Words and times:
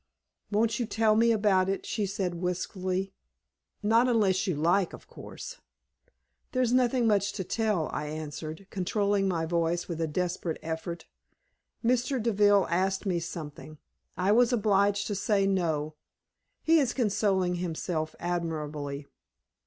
"Won't 0.49 0.79
you 0.79 0.87
tell 0.87 1.15
me 1.15 1.31
about 1.31 1.69
it?" 1.69 1.85
she 1.85 2.07
said, 2.07 2.33
wistfully. 2.41 3.13
"Not 3.83 4.07
unless 4.07 4.47
you 4.47 4.55
like, 4.55 4.93
of 4.93 5.05
course." 5.07 5.61
"There 6.53 6.61
is 6.63 6.73
nothing 6.73 7.05
much 7.05 7.33
to 7.33 7.43
tell," 7.43 7.87
I 7.93 8.07
answered, 8.07 8.65
controlling 8.71 9.27
my 9.27 9.45
voice 9.45 9.87
with 9.87 10.01
a 10.01 10.07
desperate 10.07 10.57
effort. 10.63 11.05
"Mr. 11.85 12.19
Deville 12.19 12.65
asked 12.71 13.05
me 13.05 13.19
something. 13.19 13.77
I 14.17 14.31
was 14.31 14.51
obliged 14.51 15.05
to 15.05 15.13
say 15.13 15.45
no. 15.45 15.93
He 16.63 16.79
is 16.79 16.93
consoling 16.93 17.57
himself 17.57 18.15
admirably." 18.19 19.05